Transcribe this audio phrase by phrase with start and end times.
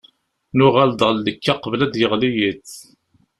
[0.57, 2.69] Nuɣal-d ɣer llekka qbel ad d-yeɣli yiḍ.